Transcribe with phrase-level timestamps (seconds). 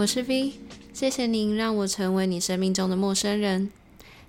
[0.00, 0.54] 我是 V，
[0.94, 3.70] 谢谢您让我成为你生命中的陌生人。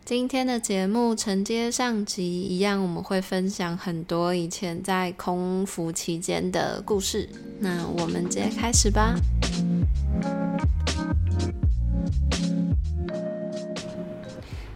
[0.04, 7.30] 今天的节目承接上集一样，我们会分享很多以前在空服期间的故事。
[7.62, 9.16] 那我们直接开始吧。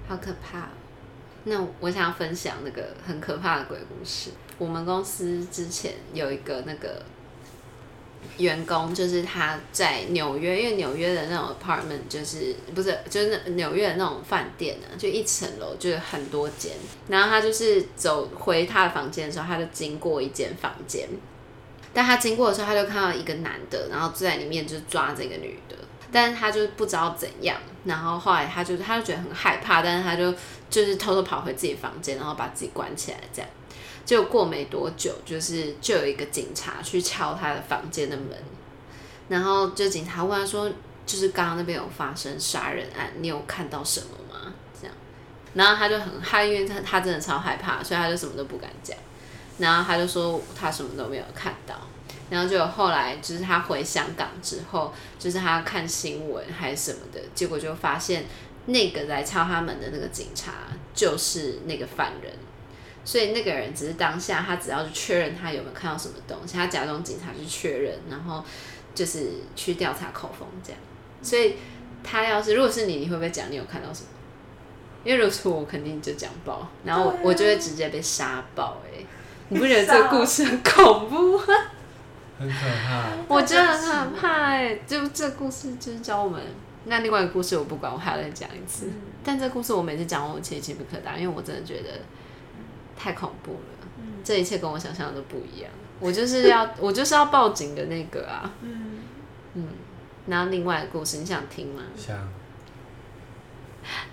[0.07, 0.69] 好可怕！
[1.43, 4.29] 那我想要分享那个很可怕的鬼故事。
[4.57, 7.03] 我们公司之前有一个那个。
[8.37, 16.71] 员工就是他在纽约，因为纽约的那种 apartment 就是不是就是纽约的那种饭店呢，就一层楼就是很多间。
[17.07, 21.07] 然后他就是走回他的房间的时候，他就经过一间房间，
[21.93, 25.75] 但他经过的时候，他就看到一个男的，然后坐在里面就抓这个女的，
[26.11, 27.57] 但是他就不知道怎样。
[27.85, 30.33] 然后后来他就他就觉得很害怕，但是他就
[30.69, 33.49] 就是偷偷跑回自己房间，然后把自己关起来这样。
[34.05, 38.37] 就过没多久，就是就有一个警察去敲他的房间的门，
[39.29, 40.71] 然后就警察问他说
[41.07, 44.95] ：“就是刚刚那边有发生杀人案，你有看到什么吗？”这样，
[45.55, 48.95] 然后他就很害，因为他他真的超害怕，所以他就什么都不敢讲。
[49.57, 51.75] 然后他就说他什么都没有看到。
[52.29, 58.25] 然后就后来就是他回香港之后，就是他看新闻还是什么的，结果就发现
[58.65, 60.51] 那个来敲他门的那个警察
[60.93, 62.31] 就是那个犯人。
[63.05, 68.43] 所以那个人只是当下，他只要去确认他有没有看到什么东西，他假装警察去确认，然后
[68.95, 70.81] 就是去调查口风这样。
[71.21, 71.55] 所以
[72.03, 74.07] 他要是如果是你，你会不会讲你有看到什么？
[75.03, 78.81] 因为如果是我，肯定就讲爆，然后我我就会直接被杀爆。
[78.87, 79.05] 哎，
[79.49, 81.43] 你不觉得这个故事很恐怖吗？
[82.39, 83.11] 很可怕。
[83.27, 86.41] 我真的很可怕哎，就这故事就是教我们。
[86.85, 88.89] 那另外一个故事我不管，我还要再讲一次。
[89.23, 91.99] 但这个故事我每次讲完，我其实鸡皮疙瘩，因为我真的觉得。
[92.97, 95.69] 太恐怖了，嗯，这一切跟我想象的都不一样。
[95.99, 98.51] 我就是要， 我就是要报警的那个啊。
[98.61, 98.99] 嗯
[99.53, 99.67] 嗯。
[100.27, 101.81] 然后另外的故事，你想听吗？
[101.95, 102.17] 想。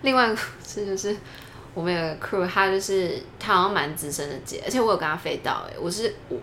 [0.03, 1.17] 另外一个故事就是，
[1.73, 6.39] 我们有个 crew，他就是他好像蛮资深的姐，而且我有跟他飞到，哎，我是我，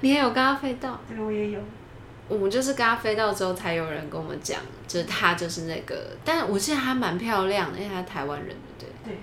[0.00, 1.00] 你也有跟他飞到？
[1.08, 1.60] 对，我也有。
[2.28, 9.12] 我们就是跟他飞到之后，才有人跟我们讲，就是他就是那个，但我记得他蛮漂亮的，因为他台湾人，对对？
[9.12, 9.18] 对。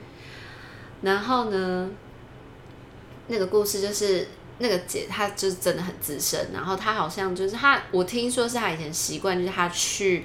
[1.03, 1.89] 然后呢，
[3.27, 4.27] 那个故事就是
[4.59, 6.47] 那个姐，她就是真的很资深。
[6.53, 10.23] 然后她好像就是她，我听说是她以前习惯，就是她去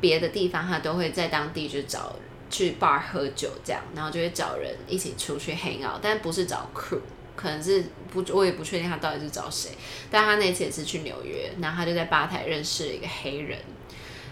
[0.00, 2.14] 别的地方，她都会在当地就找
[2.50, 7.00] 去 bar 喝酒这样，然后就会找人一起出去 hang out，但不是找 crew，
[7.34, 9.70] 可能是不，我也不确定她到底是找谁。
[10.10, 13.58] 但她那次也是去纽约，然后她就在吧台认识了一个黑人，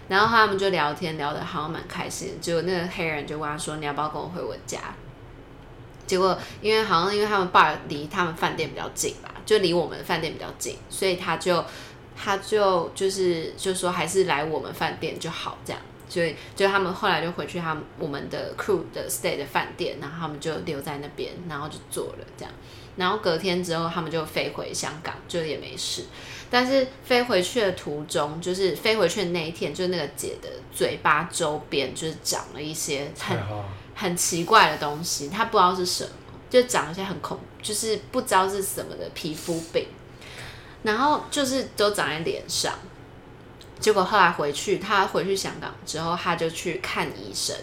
[0.07, 2.39] 然后他们就聊天聊得好像蛮开心。
[2.39, 4.79] 结果那个黑人就问她说：“你要不要跟我回我家？”
[6.07, 11.63] 结果，因为好像因为他们爸离他们饭店比较近吧，就离我们饭店比较近，所以他就
[12.15, 22.53] 他就就是就说还是来我们饭店就好这样，所以就他们后来就回去他们我们的 crew 的 stay 的饭店，然后他们就留在那边，然后就做了这样，
[22.95, 26.05] 然后隔天之后他们就飞回香港，就也没事。
[26.49, 33.37] 但是飞回去的途中，就是飞回去的那一天，就是那个姐的嘴巴周边就是长了一些很。
[33.99, 36.11] 很奇怪的东西，他不知道是什么，
[36.51, 39.87] 就长一些很恐，就是不知道是什么的皮肤病，
[40.83, 42.73] 然后就是都长在脸上。
[43.79, 47.55] 结果后来回去，他回去香港之后，他就去看医生，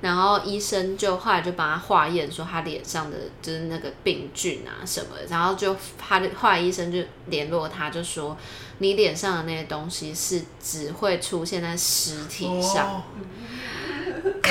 [0.00, 8.36] 然后医生就后来就帮他化验，说他脸上的就是那个病菌啊什么，然后就他的后来医生就联络他，就说
[8.78, 13.04] 你脸上的那些东西是只会出现在尸体上。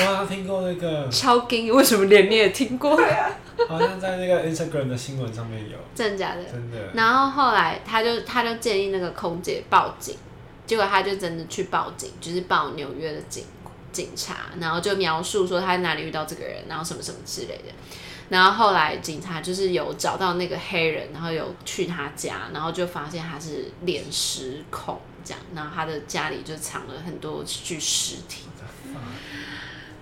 [0.06, 3.00] 我听过那个超惊，为什么连你也听过？
[3.68, 6.44] 好像在那个 Instagram 的新闻上面有，真的假的？
[6.44, 6.78] 真的。
[6.94, 10.16] 然后后来他就他就建议那个空姐报警，
[10.64, 13.44] 结果他就真的去报警，就是报纽约的警
[13.90, 17.72] 警察，然后就描述说他在哪里遇到这个人，然后什么什么之类的。
[18.28, 28.42] 然后后来警察就是有找到那个黑人，然后有去他家，然后就发现他是脸失控这样，然后他的家里就藏了很多具尸体。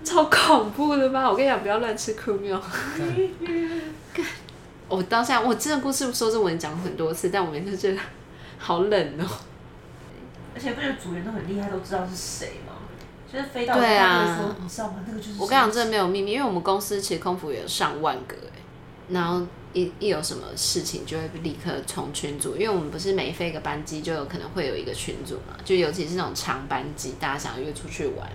[0.07, 1.29] 超恐怖的吧！
[1.29, 2.61] 我跟你讲，不要乱吃酷喵。
[4.87, 7.99] 我当下，我这个故事说是我已经讲很多次，但我每次觉得
[8.57, 9.39] 好冷哦、喔。
[10.55, 12.73] 而且不觉得组员都很厉害，都知道是谁吗？
[13.31, 15.03] 就是飞到对啊，你知道吗？
[15.05, 15.33] 那个就是。
[15.41, 18.59] 我跟你讲，真的没有秘密，因为我们公司其实空服员有上万个哎，
[19.09, 28.25] 然后一一有什么事情就会立刻从群组，因为我们不是每飞一个班机就有可能会有一个群组嘛，就尤其是那种长班机，大家想约出去玩。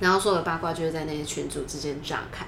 [0.00, 2.46] 然后所有的八卦就会在那些群组之间炸开，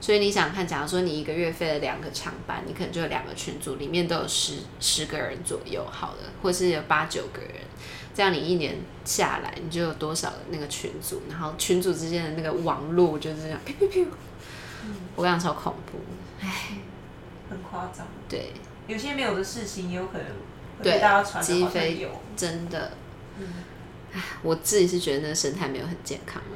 [0.00, 7.52] 所以你想看，假如说你一个月飞了两个长班，你可能就有两个群组，里面都有十十个人左右，好了，或是有八九个人，
[8.14, 14.06] 这样你一年下来，你就有多少的那个群组，然后群组之间的那个网络就是这样，噗噗噗，
[15.16, 15.98] 我跟你讲超恐怖，
[16.40, 16.78] 唉，
[17.48, 18.06] 很夸张。
[18.28, 18.52] 对，
[18.86, 20.26] 有些没有的事情，也有可能
[20.82, 22.90] 对大家传的好像有，真的，
[23.38, 23.62] 嗯，唉，
[24.42, 26.42] 我自己是觉得那个生态没有很健康。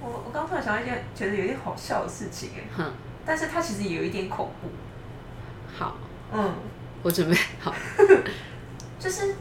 [0.00, 2.92] 我我刚突然想到一件觉得有点好笑的事情哎，哼，
[3.24, 4.68] 但是它其实也有一点恐怖。
[5.78, 5.96] 好，
[6.32, 6.54] 嗯，
[7.02, 7.72] 我准备好。
[8.98, 9.36] 就是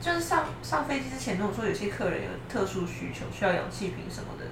[0.00, 4.46] 就是上上飞机之前，如果说有些客人有特殊需求，需要氧气瓶什么的，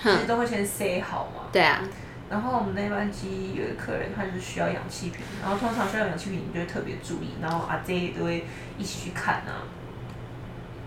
[0.00, 1.48] 其实都会先塞好嘛。
[1.52, 1.82] 对啊。
[2.30, 8.46] 然后我们那班机有一个客人，他就是需要氧气瓶，然后通常需要氧气瓶，你就会特别注意，然后阿 J 也都会
[8.78, 9.66] 一起去看啊。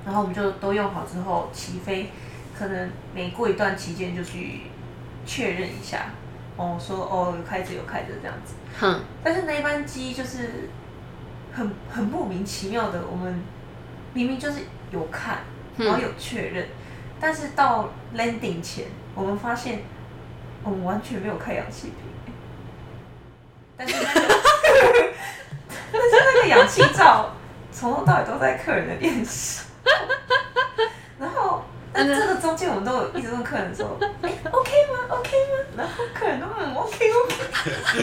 [0.05, 2.09] 然后我们就都用好之后起飞。
[2.53, 4.61] 可能每过一段期间就去
[5.25, 6.11] 确认一下，
[6.57, 8.53] 哦，说哦有开着有开着这样子。
[8.79, 9.01] 哼。
[9.23, 10.69] 但是那一班机就是
[11.51, 13.41] 很很莫名其妙的，我们
[14.13, 14.59] 明明就是
[14.91, 15.39] 有看，
[15.77, 16.67] 然后有确认，
[17.19, 19.79] 但是到 landing 前，我们发现
[20.61, 22.35] 我们完全没有开氧气瓶。
[23.75, 24.19] 但是那个，
[25.91, 27.31] 但是那个氧气罩
[27.71, 29.65] 从头到尾都在客人的脸上。
[31.19, 31.63] 然后。
[31.93, 35.57] 但这个中间我们都有一直问客人说， 哎，OK 吗？OK 吗？
[35.75, 37.35] 然后客人都问 OK OK。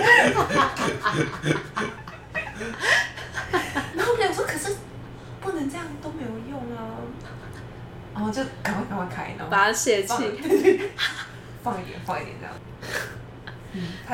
[3.97, 4.77] 然后我们俩说，可是
[5.41, 7.01] 不能这样都没有用啊。
[8.15, 10.13] 然后就赶快赶快开，然后把它泄气，
[11.65, 12.55] 放一点放一点这样。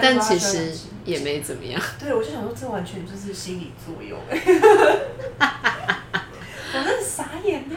[0.01, 0.73] 但其实
[1.05, 1.83] 也没怎么样。
[1.99, 4.21] 对，我就想说，这完全就是心理作用。
[6.79, 7.77] 我真的傻眼呢。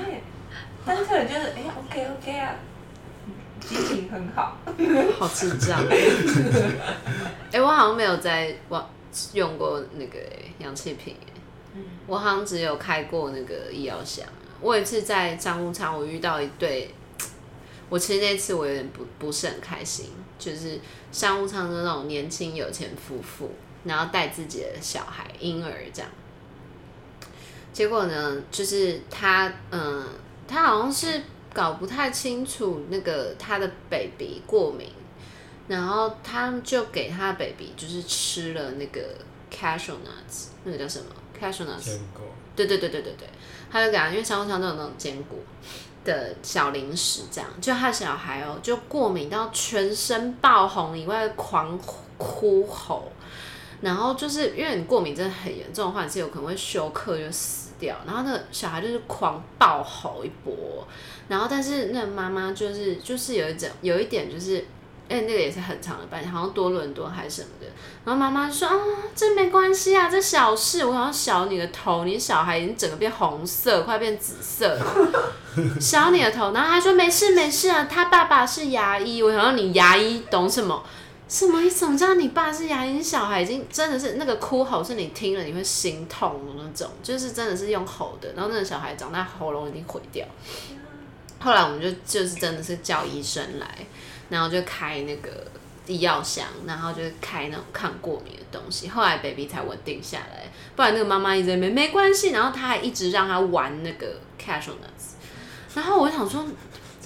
[0.85, 2.55] 但是客人就是哎、欸、，OK OK 啊，
[3.61, 4.57] 心情很好，
[5.19, 5.83] 好智障。
[5.87, 8.89] 哎、欸，我好像没有在网
[9.33, 10.19] 用过那个
[10.59, 11.15] 氧气瓶，
[11.75, 14.25] 嗯，我好像只有开过那个医药箱。
[14.61, 16.93] 我有一次在商务舱，我遇到一对，
[17.89, 20.79] 我其实那次我有点不不是很开心，就是
[21.11, 23.51] 商务舱的那种年轻有钱夫妇，
[23.83, 26.09] 然后带自己的小孩婴儿这样，
[27.77, 30.03] 结果呢，就是他嗯。
[30.47, 31.21] 他好像是
[31.53, 34.89] 搞不太清楚那个他的 baby 过敏，
[35.67, 39.01] 然后他就给他的 baby 就是吃了那个
[39.51, 41.05] cashew nuts，那个叫什么
[41.37, 41.83] cashew nuts？
[41.83, 42.23] 坚果。
[42.55, 43.27] 对对对对对对，
[43.69, 45.37] 他就给他，因为商务舱都有那种坚果
[46.05, 51.77] 的小零食，这样就他小孩哦，就过敏到全身爆红以外狂
[52.17, 53.11] 哭吼，
[53.81, 57.66] 然后就是因为你过敏真的很严重的话，你是有可能会休克就死。
[57.79, 60.87] 掉，然后那个小孩就是狂暴吼一波，
[61.27, 64.65] 然后但是那个妈妈就是就是有一种有一点就是，
[65.09, 67.67] 哎，那个也是很长的班，好像多伦多还是什么的，
[68.05, 68.75] 然后妈妈就说啊，
[69.15, 74.85] 这没关系啊，这小事，我想小你的头，你小孩已经整个变红色，快变紫色了，
[75.79, 80.83] 小你的头，然后他说没事没事啊，他爸爸是牙医，我想说你牙医懂什么？
[81.27, 81.79] 什么意思？
[81.79, 83.03] 怎么知道你爸是牙龈？
[83.03, 88.31] 小孩已经真的是那个哭吼，是你听了你会心痛的那种，就是真的是用吼的。
[88.33, 90.25] 然后那个小孩长大喉咙已经毁掉。
[91.39, 93.67] 后来我们就就是真的是叫医生来，
[94.29, 95.45] 然后就开那个
[95.85, 98.87] 医药箱，然后就开那种抗过敏的东西。
[98.87, 105.15] 后来 baby 才稳定下来，不然那个妈妈一直没没关系，然后他还一直让他玩那个 cashew nuts。
[105.75, 106.45] 然后我想说，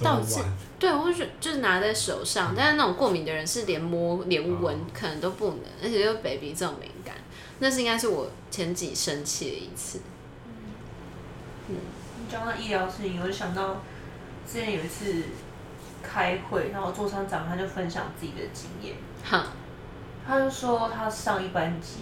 [0.02, 0.40] 到底。
[0.82, 7.14] 对，我就就是拿在手上，但是那种过敏的人是连摸连闻可能都不能，而且又 baby 这种敏感，
[7.60, 10.00] 那是应该是我前几生气的一次。
[11.70, 11.76] 嗯，
[12.18, 13.84] 你讲到医疗事情，我就想到
[14.52, 15.22] 之前有一次
[16.02, 19.50] 开会，然后座舱长他就分享自己的经验，哈，
[20.28, 22.00] 他就说他上一班机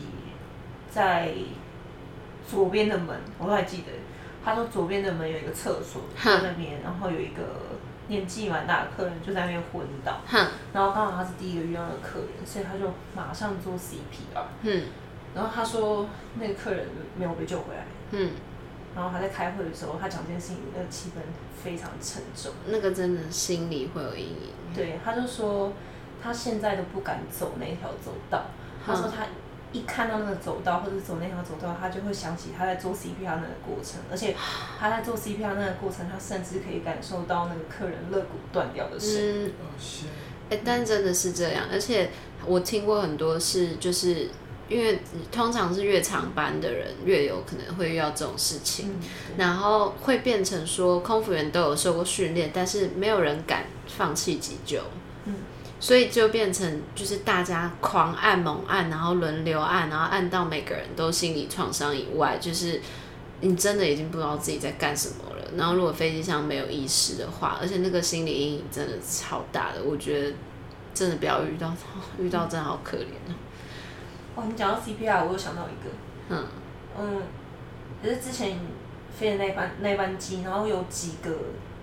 [0.89, 1.33] 在
[2.49, 3.91] 左边的门，我都还记得，
[4.41, 7.68] 他说左边的门有一个厕所在那边，然后有一个。
[8.09, 14.43] 年纪蛮大的客人就在那边昏倒，哼然后刚好他是第一个遇到的客人，所以他就马上做 CPR。
[14.63, 14.83] 嗯，
[15.33, 17.85] 然后他说那个客人没有被救回来。
[18.11, 18.31] 嗯，
[18.95, 21.21] 然后他在开会的时候，他讲这件事情，那个气氛
[21.63, 22.51] 非常沉重。
[22.67, 24.49] 那个真的心里会有阴影。
[24.75, 25.71] 对，他就说
[26.21, 28.45] 他现在都不敢走那条走道。
[28.85, 29.25] 他说他。
[29.71, 34.35] 一看到那个走道或者走那条走道，他就会想起他在做 CPR 那个过程，而且
[34.79, 39.53] 他在做 CPR 那个过程，他甚至可以感受到那个客人肋骨断掉的声音。
[39.61, 39.81] 嗯，
[40.49, 42.09] 欸，但真的是这样，而且
[42.45, 44.29] 我听过很多是，就是
[44.67, 44.99] 因为
[45.31, 54.81] 通常是越长班的人越有可能会遇到这种事情，嗯，然后会变成说空服员都有受过训练，但是没有人敢放弃急救。
[55.79, 62.81] 所以就变成就是大家狂按猛按，然后轮流按，然后按到每个人都心理创伤以外，就是
[63.39, 65.45] 你真的已经不知道自己在干什么了。
[65.55, 70.35] 然后如果飞机上没有意识的话，而且那个心理阴影真的超大的，我觉得
[70.93, 71.73] 真的不要遇到，
[72.19, 73.33] 遇到真的好可怜哦。
[74.35, 75.89] 哦，你讲到 CPR，我又想到一个，
[76.27, 76.45] 嗯
[76.99, 77.21] 嗯，
[78.03, 78.59] 也是之前
[79.17, 81.31] 飞的那班那班机，然后有几个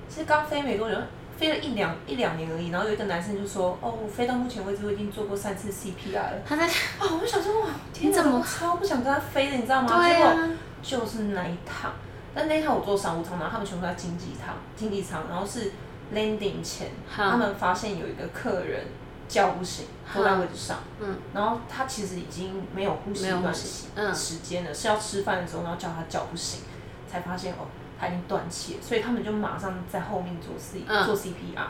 [0.09, 0.97] 其实刚飞没多久。
[1.37, 9.89] 飞了一两一两年而已，然后有一个男生就说：“哦，我飞到目前为止我已经做过三次 CPR 了。”他在哦，我就想说哇，天哪，我超不想跟他飞的，你知道吗？
[9.89, 10.51] 对啊。
[10.83, 11.93] 结果就是那一趟，
[12.35, 15.73] 但那一趟我坐商务舱，然后他们全部在经济舱，经济舱，然后是
[16.15, 18.85] landing 前，他们发现有一个客人
[19.29, 26.61] 叫不醒，坐在位置上，嗯，然后他其实已经没有呼吸一段时间了，是要吃饭的时候，然后叫他叫不醒，
[27.11, 27.67] 才发现哦。
[27.99, 31.67] 他已经断气了，所以他们就马上在后面做 C、嗯、做 CPR，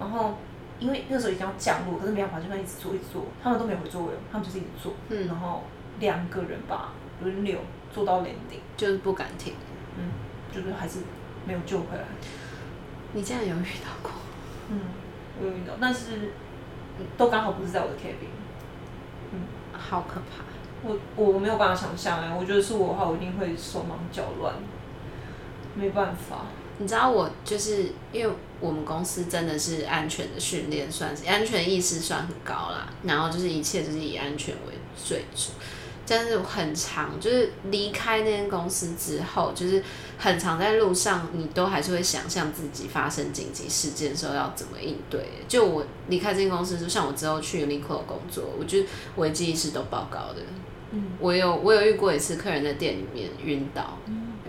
[0.00, 0.36] 然后
[0.78, 5.64] 因为那时候已经要降落，可是没办法，就那一直做一直做，他们都没有回座位，他们就是一直做，嗯、然后
[6.00, 6.92] 两个人吧
[7.22, 7.58] 轮流
[7.92, 9.54] 做到 landing，就是不敢停，
[9.96, 10.10] 嗯，
[10.52, 11.00] 就是还是
[11.46, 12.04] 没有救回来。
[13.12, 14.12] 你竟然有遇到过？
[14.70, 14.80] 嗯，
[15.40, 16.32] 我有遇到，但是
[17.16, 18.28] 都刚好不是在我的 cabin，
[19.32, 19.40] 嗯，
[19.72, 20.44] 好可怕，
[20.82, 24.54] 我我没有办法想象哎，我觉得是我的话，我一定会手忙脚乱。
[25.78, 26.46] 没办法，
[26.78, 32.92] 你知道我就是因为我们公司真的是安全的训练，算是安全意识算很高啦。
[33.04, 35.52] 然后就是一切就是以安全为最主，
[36.04, 39.80] 但是很长就是离开那间公司之后，就是
[40.18, 45.20] 很长在路上，你都还是会想象自己发生紧急事件的时候要怎么应对。
[45.46, 48.78] 就我离开这间公司，就像我之后去 Uniqlo 工作，我就
[49.14, 50.42] 危机意识都爆高的。
[50.90, 53.96] 嗯，我有我有遇过一次，客人在店里面晕倒。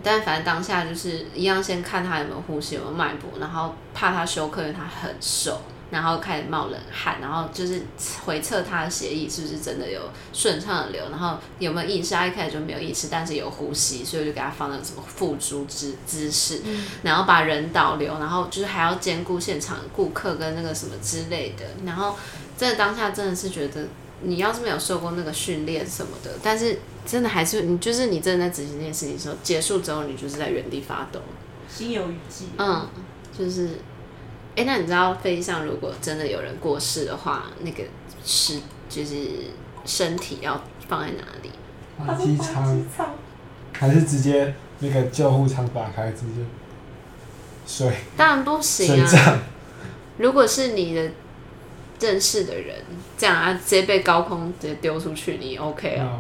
[0.03, 7.82] 但反正当下就是一样，先看他有没有呼吸，有没有脉搏，然后怕他休克，因为他很瘦，然后开始冒冷汗，然后就是
[8.25, 10.01] 回测他的血液是不是真的有
[10.34, 16.62] 顺畅的流，然后有没有意识，他一开始就没有意识，但是有呼吸，所以就给他放那个什么辅助姿姿势，
[17.03, 22.15] 然后把人导流，然后就是还要兼顾现场顾客跟那个什么之类的，然后
[22.58, 23.86] 真的当下真的是觉得。
[24.22, 26.77] 你要是没有受过那个训练什么的，但是
[27.10, 31.20] 真的还是你就是你真的在执行这件事情的时候，结束之后你就是在原地发抖，
[31.68, 32.46] 心有余悸。
[32.60, 32.88] 嗯，
[33.36, 33.70] 就是，
[34.56, 37.84] 哎、欸，那你知道飞机上如果真的有人过世的话，那个
[38.24, 39.28] 尸就是
[39.86, 41.50] 身体要放在哪里？
[42.24, 42.80] 机舱，
[43.74, 46.46] 还是直接那个救护舱打开直接
[47.66, 47.92] 睡？
[48.16, 49.39] 当然不行啊！
[50.20, 51.10] 如果是你的。
[52.01, 52.78] 认识的人，
[53.18, 56.18] 这样啊，直接被高空直接丢出去，你 OK 啊？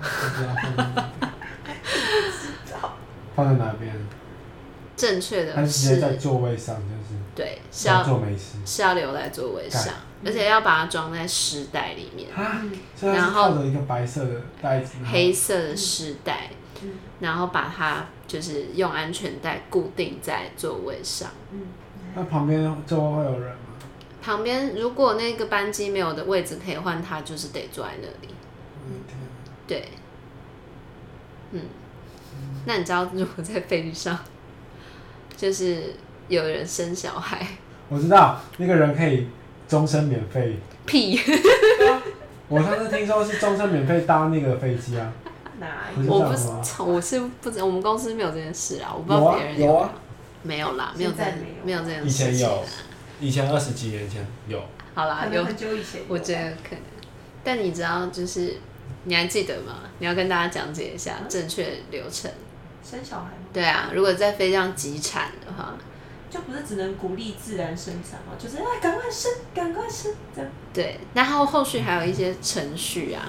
[3.36, 3.72] 放在哪。
[3.80, 3.94] 边？
[4.96, 9.94] 正确的，还是直接在座位上，就是对，是要做美食，是要留在座位上，
[10.26, 12.28] 而且要把它装在湿袋里面。
[13.00, 16.50] 然后一个白色的袋子，黑色的湿袋，
[17.20, 21.30] 然后把它就是用安全带固定在座位上。
[21.50, 21.68] 嗯，
[22.14, 23.56] 那旁边座位会有人吗？
[24.20, 28.34] 旁边如果那个班机没有的位置可以换，他就是得坐在那里。
[29.70, 29.84] 对，
[31.52, 31.60] 嗯，
[32.66, 34.18] 那你知道如果在飞机上，
[35.36, 35.94] 就是
[36.26, 37.46] 有人生小孩，
[37.88, 39.28] 我知道那个人可以
[39.68, 40.58] 终身免费。
[40.86, 41.20] 屁！
[42.48, 45.12] 我上次听说是终身免费搭那个飞机啊。
[46.08, 49.92] 我不是，我是不知道，我们公司没有这件事啊，我不知道别人有啊。
[50.42, 51.22] 没有啦，没有这
[51.64, 52.08] 没有这件事。
[52.08, 52.64] 以前有。
[53.20, 54.60] 以前二十几年前有，
[54.94, 56.80] 好啦，有很久以前，我觉得可能。
[57.44, 58.56] 但你知道，就是
[59.04, 59.80] 你还记得吗？
[59.98, 62.30] 你要跟大家讲解一下正确流程。
[62.82, 63.48] 生小孩吗？
[63.52, 65.74] 对啊，如果在飞机上急产的话，
[66.30, 68.34] 就不是只能鼓励自然生产嘛？
[68.38, 70.50] 就是啊，赶快生，赶快生，这样。
[70.72, 73.28] 对，然后后续还有一些程序啊。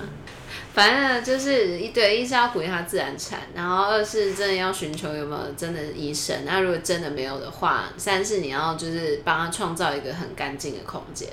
[0.74, 11.28] 反正就是一对，一是要鼓励他自然产，然后二是真的要寻求有没有真的医生，那如果真的没有的话，三是你要就是帮他创造一个很干净的空间，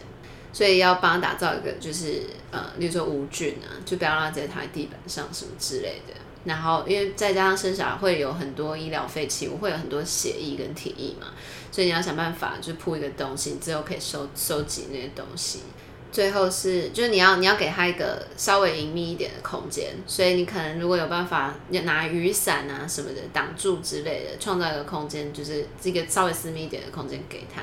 [0.53, 6.15] 所以要帮他打造一个就是呃，例如说无菌啊，就不要让他直接躺在地板上什么之类的。
[6.45, 11.29] 然后因为再加上生小孩会有很多医疗废弃物，会有很多血液跟体液嘛，
[11.71, 15.61] 所以你要想办法就铺一个东西，你之后可以收收集那些东西。
[16.11, 27.63] 最后是，就是你要你要给他一个稍微隐秘一点的空间，所以你可能如果有办法拿雨伞啊什么的挡住之类的，创造一个空间，就是这个稍微私密一点的空间给他。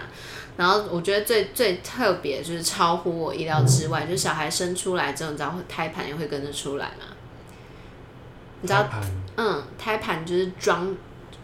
[0.58, 7.06] 然后我觉得最最特别就是超乎我意料之外，就是小孩生出来之后，你知道胎盘也会跟着出来吗？
[8.62, 8.88] 你知道？
[9.38, 10.96] 嗯，胎盘就是装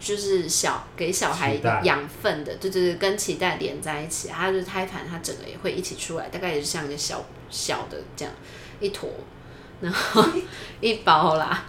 [0.01, 1.53] 就是小给小孩
[1.83, 8.33] 养分的，对对对，跟脐带连在一起，它是胎盘它整个也会一起出来，大概也是像一个小小的这样
[8.79, 9.07] 一坨，
[9.79, 10.25] 然后
[10.81, 11.65] 一包啦，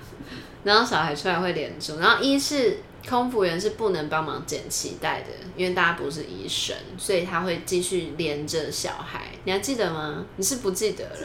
[0.64, 10.24] 然后小孩出来会连住，然后一是空服员是不能帮忙剪脐带的，因为大家不是医生，所以他会继续连着小孩，你还记得吗？
[10.36, 11.16] 你是不记得了？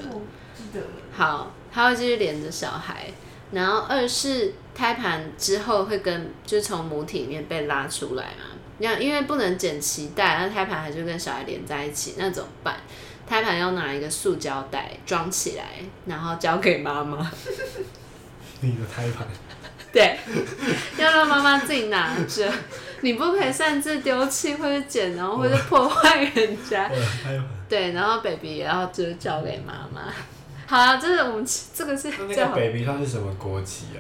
[0.58, 0.88] 记得了。
[1.14, 3.10] 好，他会继续连着小孩。
[3.52, 12.76] 然后二是胎盘之后会跟就从母体里面被拉出来嘛，那因为不能剪脐带，那胎盘还是跟小孩连在一起，那怎么办？
[13.28, 15.66] 胎盘要拿一个塑胶袋装起来，
[16.06, 17.30] 然后交给妈妈。
[18.62, 19.28] 你的胎盘？
[19.92, 20.20] 对，
[20.98, 22.52] 要让妈妈自己拿着，
[23.02, 26.92] 你不可以擅自丢弃或者捡，然后或者破坏人家。
[27.70, 30.14] 对，然后 baby 也要就交给妈妈。
[30.68, 32.10] 好啊，这是我们这个是。
[32.10, 34.00] 那个 baby 他是什么国籍啊？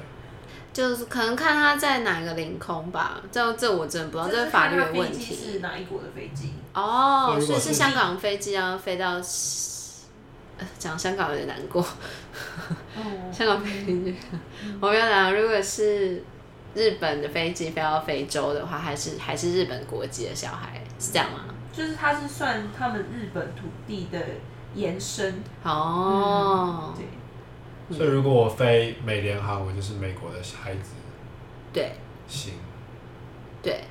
[0.74, 5.34] 就是可能看他在哪个领空吧，这这我真的不知道，这是法律的问题。
[5.34, 6.54] 是哪一国的飞机？
[6.74, 9.20] 哦，所以是香港飞机啊飞到，
[10.78, 11.82] 讲香港有点难过。
[11.82, 14.16] 哦、香港飞机，
[14.64, 16.22] 嗯、我跟你讲，如果是
[16.76, 21.46] 日本的飞机飞到非洲的话，还是还是日本国籍的小孩，是这样吗？
[21.72, 24.20] 就是他是算他们日本土地的。
[24.78, 25.44] 延伸。
[25.64, 30.92] 哦，对，所以如果我飞美联航，我就是美国的孩子。
[31.74, 31.92] 对，
[32.28, 32.54] 行，
[33.62, 33.84] 对，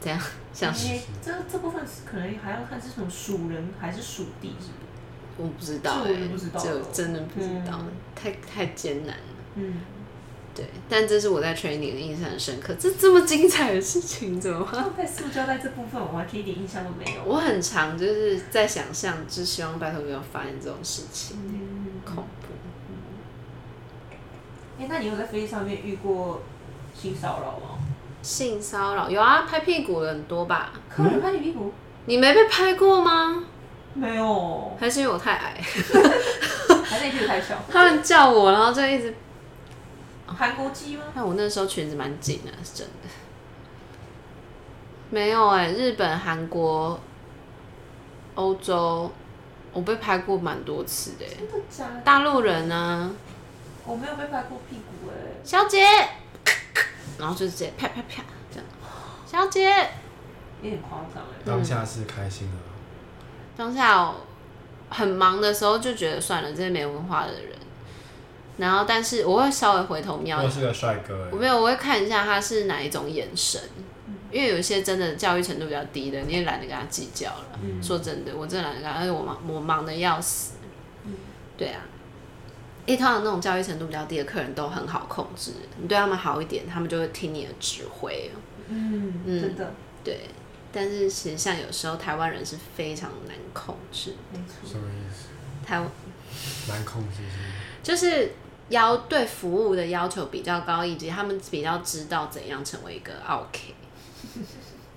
[0.00, 0.18] 这样？
[0.52, 0.98] 像是。
[1.20, 4.78] 这这部分可能还要看是什么属人还是属地，是不是？
[5.38, 7.80] 我不知道，我不知道，就真的不知道，
[8.14, 9.24] 太太艰难了。
[9.56, 9.74] 嗯。
[10.54, 12.74] 对，但这是我在 training 的印象很深刻。
[12.78, 14.78] 这这么精彩的事情，怎么会？
[14.96, 17.22] 在塑胶袋这部分，我还一点印象都没有。
[17.24, 22.48] 我很常就是在想象，就希望拜托不要发生这种事情，嗯、恐怖。
[24.78, 26.42] 哎、嗯欸，那你有在飞机上面遇过
[26.94, 27.78] 性骚扰吗？
[28.20, 30.74] 性骚扰有啊，拍屁股的很多吧？
[30.88, 31.72] 客人拍你屁股？
[32.04, 33.42] 你没被拍过吗？
[33.94, 35.54] 没有，还是因为我太矮？
[36.84, 37.56] 还是你屁股太小？
[37.70, 39.14] 他们叫我，然后就一直。
[40.36, 41.04] 韩国鸡吗？
[41.14, 43.08] 那我那时候裙子蛮紧的，是真的。
[45.10, 46.98] 没有哎、欸，日本、韩国、
[48.34, 49.12] 欧洲，
[49.72, 51.36] 我被拍过蛮多次的、欸。
[51.36, 52.00] 真的假的？
[52.00, 53.10] 大陆人呢、啊？
[53.84, 55.40] 我没有被拍过屁股哎、欸。
[55.44, 55.84] 小姐，
[57.18, 58.66] 然后就直接啪啪啪这样。
[59.26, 59.70] 小姐，
[60.62, 61.42] 有点夸张哎。
[61.44, 62.58] 当下是开心的。
[63.56, 64.12] 当下
[64.88, 67.52] 很忙的时候就觉得算了，这些没文化的人。
[68.58, 70.42] 然后，但是我会稍微回头瞄。
[70.42, 71.28] 我是个帅哥。
[71.32, 73.58] 我没有，我会看一下他是哪一种眼神，
[74.06, 77.58] 嗯、因为有一些真的教育程度比较低的，你也懒得跟他计较了。
[77.62, 80.52] 嗯、说真的，我真的懒得跟他，而且我忙，我忙的要死。
[81.04, 81.14] 嗯、
[81.56, 81.80] 对啊，
[82.84, 88.30] 因为通常那种教育程度比较低的客人都很好控制，你对他们好一点，他们就会听你的指挥。
[88.68, 89.72] 嗯，嗯真的。
[90.04, 90.28] 对，
[90.70, 94.14] 但是其实像有时候台湾人是非常难控制。
[94.30, 94.68] 没错。
[94.70, 95.28] 什么意思？
[95.66, 95.88] 台湾
[96.68, 97.82] 难控制是？
[97.82, 98.30] 就是。
[98.72, 103.74] 要对服务的要求比较高，以及他们比较知道怎样成为一个 OK。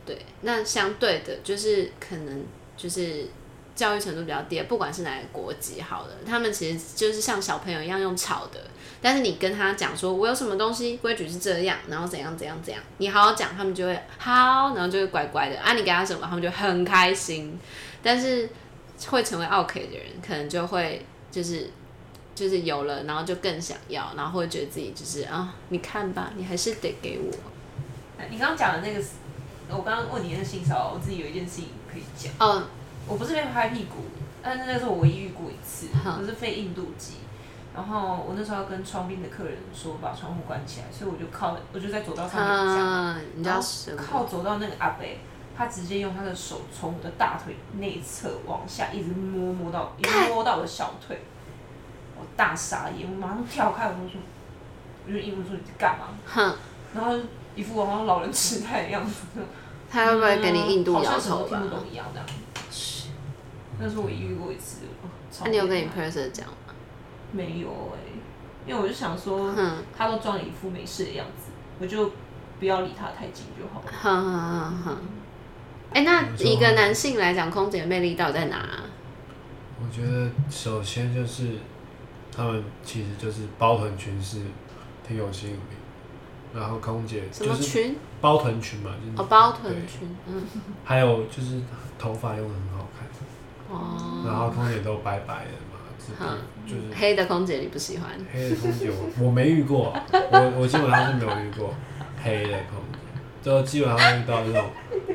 [0.05, 2.45] 对，那相对的，就是可能
[2.77, 3.27] 就是
[3.75, 8.59] 教育程度比较低，不管是哪个国籍，好的，他们其实就是像小朋友一样用吵的。
[9.01, 15.59] 但是你跟他讲说，我有什么东西规矩是这样，然后怎样怎样怎样，你好好讲，他们就会好，然后就会乖乖的。
[15.59, 17.59] 啊，你给他什么，他们就很开心。
[18.01, 18.49] 但是
[19.07, 21.69] 会成为 OK 的人，可能就会就是。
[22.36, 27.32] 就是有了，然后就更想要，然后会觉得自己就是啊，你看吧，你还是得给我。
[28.30, 29.04] 你刚刚讲的那个，
[29.69, 32.34] 我刚刚问你那性骚扰，我自己有一件事情可以讲。
[32.39, 32.63] 嗯，
[33.08, 34.04] 我不是被拍屁股，
[34.43, 37.13] 但是那是我唯一遇过一次，我是飞印度籍，
[37.74, 43.62] 然后我那时候要跟窗边的客人说把窗户关起来，所以我就靠，我就在走道上面讲，啊、你知道
[43.95, 45.06] 靠走到那个阿伯，
[45.56, 51.17] 他直接用他的手从我的大腿内侧往下一直摸摸到，一直摸到我的小腿。
[52.25, 54.19] 我大傻眼，我马上跳开，我就说，
[55.05, 56.07] 我就英文说你在干嘛？
[56.25, 56.55] 哼，
[56.95, 57.15] 然后
[57.55, 59.27] 一副好像老人痴呆的样子。
[59.88, 61.59] 他会不会跟你印度摇头吧？
[61.59, 62.21] 听不懂一样的。
[63.79, 64.79] 那是我遇过一次。
[65.43, 66.73] 那你有跟你 person 讲吗？
[67.31, 68.17] 没有哎，
[68.65, 69.53] 因为我就想说，
[69.95, 72.11] 他都装一副没事的样子，我就
[72.59, 73.91] 不要离他太近就好了。
[73.91, 74.97] 哼哼哼哼。
[75.93, 78.67] 哎，那一个男性来讲，空姐的魅力到底在哪？
[79.79, 81.59] 我觉得首先就是。
[82.36, 84.39] 他们其实就是包臀裙是
[85.08, 85.60] 挺有吸引力，
[86.54, 90.43] 然后空姐就是包臀裙嘛，就是哦包臀裙，嗯，
[90.84, 91.62] 还有就是
[91.98, 93.08] 头发用的很好看，
[93.76, 95.80] 哦，然后空姐都白白的嘛，
[96.19, 98.10] 嗯，就是黑的空姐你不喜欢？
[98.34, 101.74] 黑的空姐我我没遇过，我我基本上是没有遇过
[102.24, 103.00] 黑的空姐，
[103.43, 104.69] 就基本上遇到那种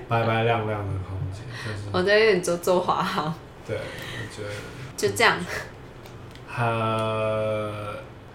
[0.09, 3.35] 白白亮亮的空姐，就是我在你做做华航，
[3.67, 4.55] 对，我觉得
[4.97, 5.37] 就这样，
[6.59, 7.95] 呃，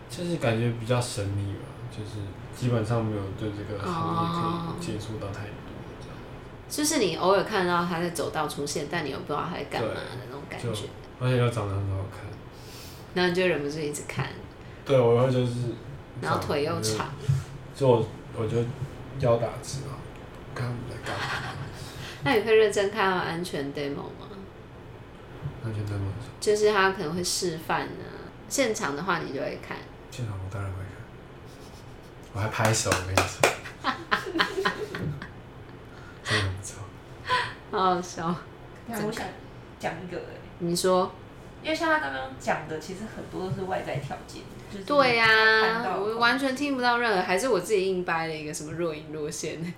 [0.09, 2.11] 就是感觉比较神秘吧，就是
[2.55, 5.51] 基本上没有对这个行业可以接触到太多
[5.99, 6.17] 这样，
[6.69, 10.67] 就是你偶尔看到他在走道出现，但你又不知道他在干嘛的那种感觉，
[11.19, 12.25] 而且又长得很好看，
[13.13, 14.27] 然后你就忍不住一直看，
[14.85, 15.53] 对，我会就是，
[16.21, 17.07] 然后腿又长，
[17.75, 18.57] 就我我就
[19.19, 19.93] 腰打直啊，
[20.55, 21.25] 看他们在干嘛。
[22.23, 24.24] 那你会认真看安全 demo 吗？
[26.39, 28.03] 就是他可能会示范呢，
[28.47, 29.77] 现场的话你就会看。
[30.11, 30.87] 现场我当然会看，
[32.33, 33.49] 我还拍手，我跟你说，
[36.23, 36.77] 真的不错，
[37.71, 38.35] 好好笑。
[38.87, 39.25] 那我想
[39.79, 40.23] 讲一个、欸，
[40.59, 41.11] 你说，
[41.63, 44.43] 因为像他刚刚讲的，其实很多都是外在条件。
[44.71, 49.73] 就是、对呀、啊，我完全听不到任何，还是我自己硬掰了一个什么若隐若现。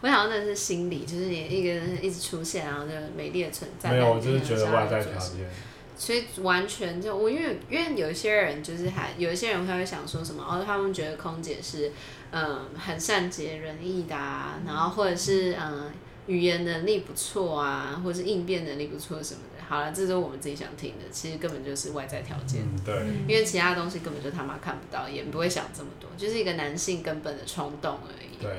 [0.00, 3.90] 我想到那是心理，就是你一个人一直出现，然后就美丽的存在。
[3.90, 5.48] 没有，我就是觉得外在条件。
[5.96, 11.92] 所以完全就我因为因为有一些人就是还有一些人他会想说什么哦，他们觉得空姐是
[12.30, 15.92] 嗯很善解人意的啊，然后或者是嗯
[16.26, 19.62] 语言能力不错啊，或者是应变能力不错什么的。
[19.68, 22.62] 好了，这是我们自己想听的，其实根本就是外在条件。
[22.62, 22.94] 嗯，对。
[23.28, 28.42] 因为其他东西根本就他妈看不到，也不会想这么多，就是一个男性根本的冲动而已。
[28.42, 28.50] 对。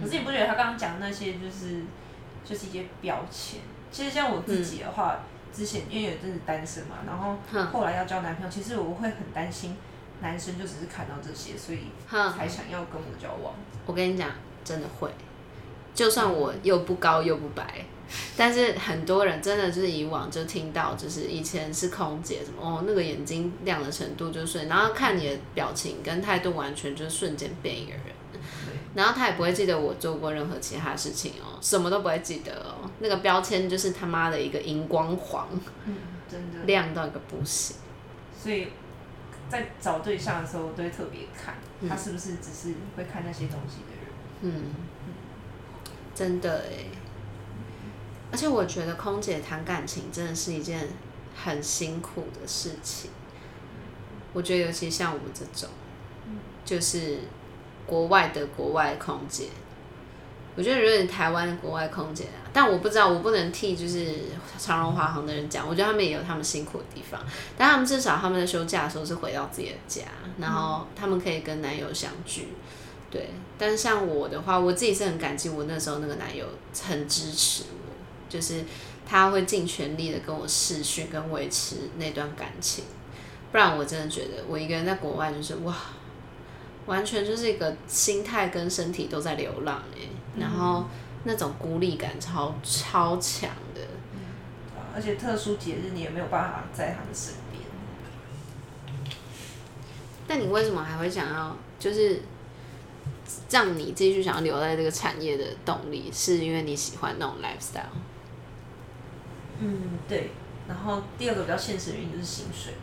[0.00, 1.82] 可是你不觉得他刚刚讲的那些就是
[2.44, 3.60] 就是一些标签？
[3.90, 7.36] 其实像我自己的话，嗯、之前因为有阵子单身嘛，然后
[7.72, 9.76] 后来要交男朋友，其实我会很担心
[10.20, 13.54] 男生就只是看到这些，所以才想要跟我交往。
[13.86, 14.30] 我跟你讲，
[14.64, 15.10] 真的会，
[15.94, 17.82] 就算我又不高又不白，
[18.36, 28.02] 但是很多人真的就是以往就听到，就是以前是空姐什么哦，那个眼睛亮的程度就是，然后看你的表情跟态度，完全就是瞬间变一个人。
[28.94, 32.90] 然后他也不会记得我做过任何其他事情哦，什么都不会记得哦。
[33.00, 35.46] 那个标签就是他妈的一个荧光黄，
[35.84, 35.96] 嗯，
[36.28, 37.76] 真的亮到一个不行。
[38.42, 38.68] 所以
[39.48, 41.56] 在找对象的时候，我都会特别看
[41.88, 44.08] 他是不是只是会看那些东西的人。
[44.40, 44.64] 嗯，
[45.06, 45.12] 嗯
[46.14, 46.86] 真的哎。
[48.32, 50.88] 而且我觉得空姐谈感情真的是一件
[51.36, 53.10] 很辛苦的事情。
[54.32, 55.68] 我觉得尤其像我们这种，
[56.64, 57.18] 就是。
[57.88, 59.46] 国外的国外空姐，
[60.54, 64.14] 我觉得有点台湾的国外空姐啊，但我不知道，我不能替就是
[64.58, 67.18] 长荣华航的人讲，我觉得他们也有他们辛苦的地方，
[67.56, 70.02] 但他们至少他们在休假的时候是回到自己的家，
[70.38, 72.48] 然后他们可以跟男友相聚，
[73.10, 73.30] 对。
[73.56, 76.44] 但是像我的话，我自己是很感激我那时候那个男友
[76.86, 77.94] 很支持我，
[78.28, 78.64] 就是
[79.06, 82.84] 他会尽全力的跟我试训跟维持那段感情，
[83.50, 85.74] 不然我真的觉得我一个人在国外就是哇。
[86.88, 90.00] 完全就是一个心态跟身体都在流浪哎，
[90.34, 90.86] 嗯、然后
[91.24, 93.82] 那种孤立感超超强的，
[94.14, 94.20] 嗯，
[94.94, 97.62] 而且特殊节日你也没有办法在他们身边。
[100.26, 102.22] 但你为什么还会想要，就是
[103.50, 107.92] 让你继续想要留在这个产业的动力，是因为你喜欢那种 lifestyle？
[109.60, 110.30] 嗯，对。
[110.66, 112.74] 然后第二个比较现实的原因就是薪水，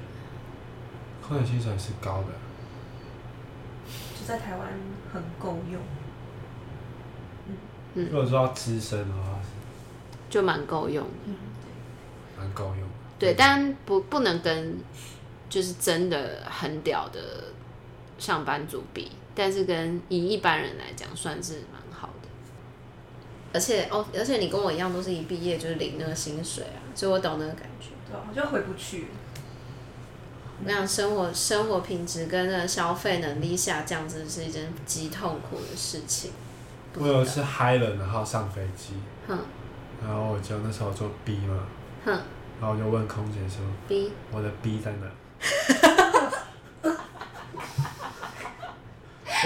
[1.27, 2.44] 可能薪水是高的。
[4.25, 4.67] 在台湾
[5.13, 5.79] 很够用，
[7.93, 9.39] 嗯，如果说要资深的话，
[10.29, 11.05] 就蛮够用
[12.37, 12.89] 蛮够用。
[13.19, 14.77] 对，但不不能跟
[15.47, 17.19] 就是真的很屌的
[18.17, 22.27] 上班族比，但是跟以一般人来讲，算是蛮好的。
[23.53, 27.89] 而且哦，而且你跟我一样，都是一毕业就是领那个薪水啊，所以我懂那个感觉。
[28.09, 29.05] 对啊，我就回不去。
[30.63, 36.31] 那样生活生活品质跟那个消费能力下降，真的是一件极痛苦的事情。
[36.97, 38.93] 我有一次嗨了，然后上飞机，
[39.27, 39.37] 哼，
[40.01, 41.67] 然后我就那时候坐 B 嘛，
[42.05, 42.11] 哼，
[42.61, 45.07] 然后我就问空姐说：“B，我的 B 在哪？”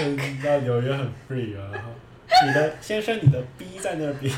[0.02, 1.72] 你知道纽约很 free 啊，
[2.46, 4.32] 你的先生，你的 B 在那边。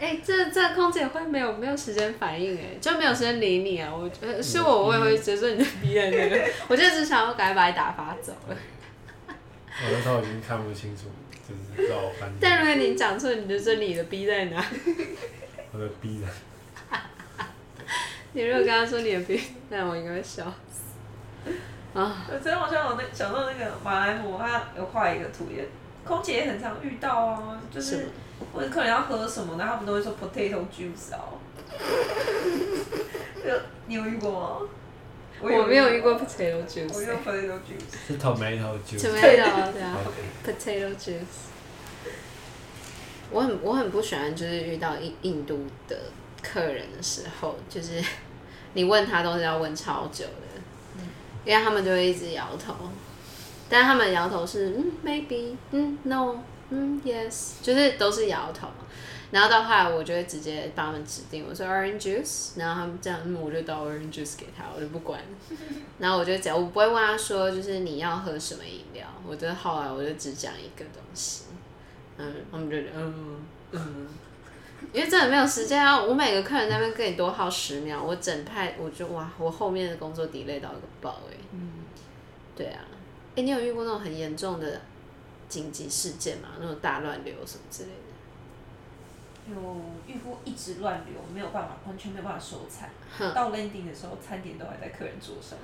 [0.00, 3.92] 哎、欸，这这空姐会没有没有时间反应哎，就没有时间理你啊！
[3.92, 8.56] 我觉得是我，我也会觉得你的鼻在那个， 我就只想要赶快把你打发走了。
[9.28, 11.04] 我那时候已经看不清楚，
[11.48, 12.32] 就是绕翻。
[12.40, 14.64] 但如果你讲错，你就说你的鼻在哪？
[15.72, 16.28] 我的鼻呢？
[18.32, 21.50] 你如果跟他说你的鼻，那我应该会笑死。
[21.98, 22.26] 啊！
[22.30, 25.66] 我真好像我那想到那个马来虎，他有画一个图也，
[26.08, 28.08] 空姐也很常遇到啊，就是。
[28.54, 31.38] 或者客人要喝什么，然后他们都会说 potato juice 哦。
[33.44, 33.50] 就
[33.88, 34.58] 你有遇过吗？
[35.40, 36.94] 我没有遇过 potato juice。
[36.94, 38.06] 我用 potato juice。
[38.06, 39.00] 是 tomato juice。
[39.00, 39.98] tomato 对啊
[40.46, 41.48] ，potato juice。
[43.32, 45.96] 我很我很不喜欢，就是遇到印印度的
[46.40, 48.00] 客人的时候，就是
[48.74, 50.62] 你问他都是要问超久的，
[50.96, 51.08] 嗯、
[51.44, 52.72] 因为他们就会一直摇头，
[53.68, 56.36] 但他们摇头是嗯 maybe 嗯 no
[56.70, 58.68] 嗯 yes，就是都是摇头。
[59.30, 65.20] 然后到后来，我就会直接帮他们指定，我说 orange juice，然后他们这样，嗯，我就倒 orange juice 给他，我就不管。
[65.98, 71.44] 然后我就讲，我不会问他说，就是你要喝什么饮料，我觉得后来我就只讲一个东西。
[72.16, 73.36] 嗯，他们就嗯
[73.72, 74.08] 嗯，
[74.94, 76.02] 因为真的没有时间啊！
[76.02, 81.38] 我每个客人在那边跟你多耗十秒，我整派我就哇，我后面的工作 delay 到一个爆哎、欸。
[81.52, 81.72] 嗯，
[82.56, 82.80] 对啊，
[83.42, 84.80] 你有遇过那种很严重的
[85.48, 86.48] 紧急事件吗？
[86.60, 87.94] 那种大乱流什么之类的？
[89.50, 89.56] 有
[90.06, 92.90] 遇过一直乱流，没有办法，完全没有办法收餐。
[93.34, 95.58] 到 landing 的时候，餐点都还在客人桌上。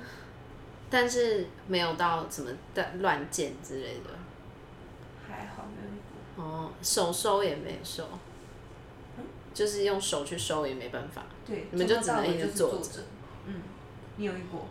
[0.89, 4.09] 但是没有到什么的乱溅之类的。
[5.27, 5.99] 还好没有遇
[6.35, 6.43] 过。
[6.43, 8.07] 哦，手收也没收，
[9.17, 11.23] 嗯、就是用手去收也没办法。
[11.45, 13.01] 对，你们就只能一直坐着。
[13.45, 13.61] 嗯，
[14.17, 14.65] 你有遇过？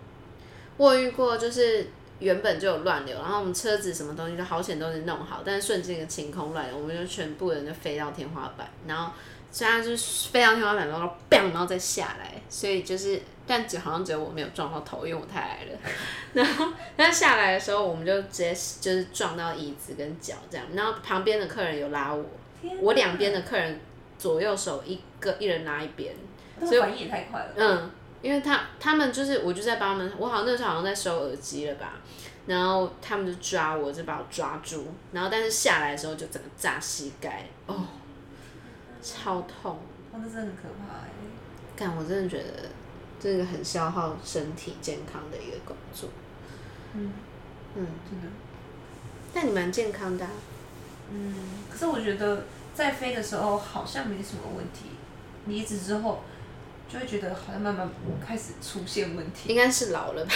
[0.77, 1.88] 我有遇过，就是
[2.25, 9.13] 原本就有乱流，然后我们车子什么东西都好险都是弄好，但是瞬间一个晴空乱流，我们就全部人就飞到天花板，然后
[9.53, 13.21] 虽然就是飞到天花板然后砰，然后再下来，所以就是。
[13.47, 15.79] 但只好像只有我没有撞到头，因为我太矮了。
[16.33, 20.67] 然后，但下来的时候，我们就直接就是撞到椅子跟脚这样。
[20.73, 22.25] 然后旁边的客人有拉我，
[22.81, 23.79] 我两边的客人
[24.17, 26.15] 左右手一个，一人拉一边。
[26.59, 27.53] 所以反应也太快了。
[27.55, 27.91] 嗯，
[28.23, 32.01] 因为他他们就是我就在帮他们，我好像那时候好像在收耳机了吧。
[32.46, 34.87] 然后他们就抓我，就把我抓住。
[35.12, 37.85] 然后但是下来的时候就整个炸膝盖，哦，
[39.02, 39.78] 超痛。
[40.12, 41.09] 哇，那真的很可怕哎。
[41.76, 42.68] 干，我真的觉得。
[43.20, 46.11] 这个很消耗身体健康的一个工作，
[46.92, 47.11] 嗯
[47.74, 48.28] 嗯，真的。
[49.33, 50.30] 但你蛮健康的啊。
[51.11, 51.35] 嗯，
[51.72, 54.90] 可是我觉得在飞的时候好像没什么问题，
[55.46, 56.22] 离职之后
[56.87, 57.88] 就会觉得好像慢慢
[58.26, 59.48] 开始出现问题。
[59.48, 60.35] 应该是老了吧？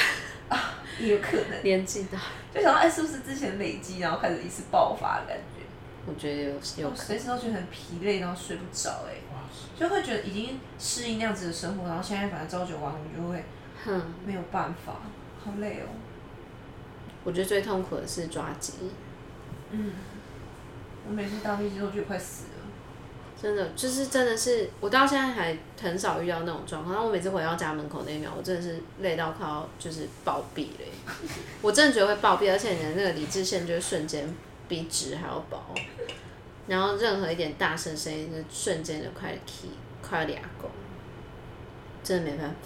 [0.48, 1.62] 啊，也有可能。
[1.62, 2.18] 年纪大。
[2.54, 5.62] 就想到哎，是不是之前累积，然后开始一次爆发的感觉？
[6.06, 6.94] 我觉得有有。
[6.94, 9.14] 随时都觉得很疲累，然后睡不着哎。
[9.78, 13.44] 就会觉得已经适应那样子的生活，然后现在反正朝九晚五，就会，
[13.84, 14.94] 哼，没有办法，
[15.44, 15.87] 好累哦。
[17.24, 18.72] 我觉得最痛苦的是抓机。
[19.70, 19.92] 嗯。
[21.08, 22.57] 我每次搭飞机都觉得快死了。
[23.40, 26.92] 真的，就是真的是，我到现在还很少遇到那种状况。
[26.92, 30.88] 然后我每次回到家门口那一秒，我真的是累到快要就是暴毙嘞。
[31.62, 34.29] 我真的觉得会暴毙，而且你的那个理智线就会瞬间
[34.66, 35.62] 比纸还要薄。
[36.66, 39.70] 然后任何一点大声声音，就瞬间就快起，
[40.03, 40.68] 快俩工，
[42.03, 42.57] 真的没办法。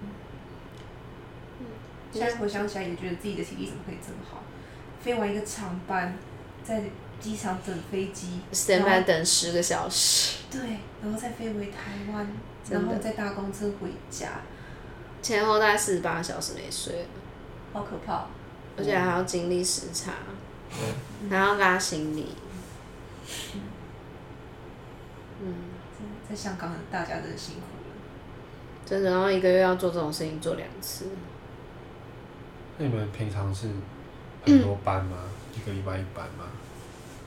[0.00, 1.66] 嗯，
[2.12, 4.40] 现在回想起来，也觉得自己的体力怎么可以这么好？
[5.02, 6.16] 飞完一个长班，
[6.62, 6.82] 在
[7.20, 10.38] 机场等飞机，stand by 等十个小时。
[10.50, 10.60] 对，
[11.02, 11.78] 然后再飞回台
[12.12, 12.26] 湾，
[12.70, 14.28] 然后再搭公车回家，
[15.22, 17.06] 前后大概四十八小时没睡，
[17.72, 18.26] 好可怕。
[18.78, 20.12] 而且还要经历时差，
[21.22, 22.34] 嗯、还要拉行李。
[25.40, 25.54] 嗯，
[26.28, 27.94] 在香港，大家真的辛苦了。
[28.84, 31.06] 真的，然后一个月要做这种事情做两次。
[32.76, 33.68] 那你们平常是
[34.44, 35.16] 很多班吗？
[35.24, 36.44] 嗯、 一个礼拜一班吗？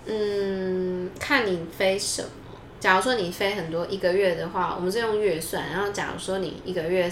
[0.05, 2.29] 嗯，看你飞什么。
[2.79, 5.69] 假如说你飞很多一个月的话，我们是用月算。
[5.69, 7.11] 然后假如说你一个月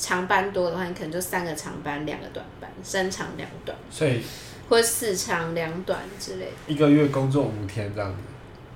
[0.00, 3.76] 长班多的话，你可能就三个长班，两个短班，三长两短。
[3.90, 4.20] 所以。
[4.66, 8.16] 或四长两短之类的，一个月工作五天这样子。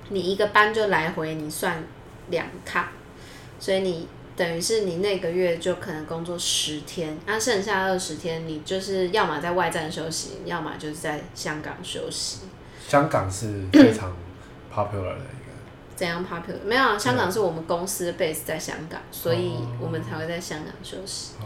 [0.09, 1.83] 你一个班就来回，你算
[2.29, 2.91] 两卡，
[3.59, 12.41] 所以你等于是你那个月就可能工作十天，那剩下二十天你就是要么在外站休息，要么就是在香港休息。
[12.89, 14.11] 香港是非常
[14.73, 15.49] popular 的一个。
[15.95, 16.63] 怎样 popular？
[16.65, 21.35] 没有，香港是我们公司的 base 在香港，所以我们才会在香港休息。
[21.39, 21.45] 哦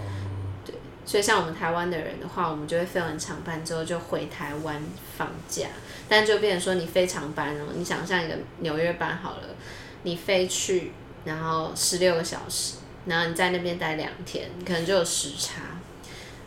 [1.05, 4.81] 所以像我们台湾的人的话，我们就会飞完长班之后就回台湾
[5.17, 5.67] 放假，
[6.07, 9.49] 但就变成说你飞长班哦，你想象一个纽约班好了，
[10.03, 10.93] 你飞去
[11.25, 12.75] 然后十六个小时，
[13.05, 15.61] 然后你在那边待两天，你可能就有时差，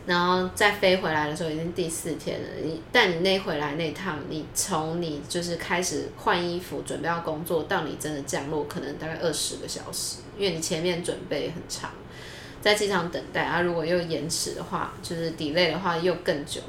[0.07, 11.91] 然后再飞回来的时候已经第四天了，你但你那回来那趟，你从你就是开始换衣服准备要工作到你真的降落，可能大概二十个小时，因为你前面准备很长。
[12.59, 16.61] 在机场等待啊，如果又延迟的话，就是 delay 的话又更久。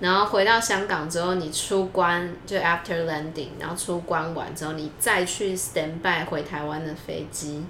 [0.00, 7.62] 然后回到香港之后，你出关就 after landing，然后出关完之后，你再去 stand by 回台湾的飞机，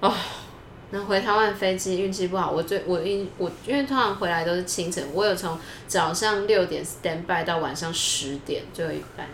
[0.00, 0.14] 哦，
[1.02, 9.26] 回台湾飞机运气不好，我最我因我因为通常回来都是清晨，我有从早上六点 stand by 到晚上十点最后一班，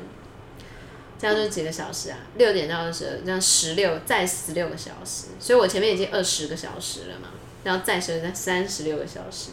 [1.19, 2.19] 这样就几个小时啊？
[2.37, 7.29] 六点到二十，这样十六再十六个小时，所以我前面已经二十个小时了嘛，
[7.65, 9.51] 然后再十再三十六个小时，